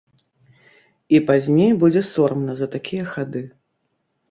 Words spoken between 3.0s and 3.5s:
хады.